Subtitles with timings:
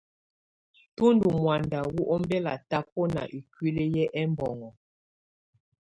[0.95, 4.69] Tù ndù mɔ̀ánda wù ɔmbɛla tabɔna ikuili yɛ ɛmbɔŋɔ.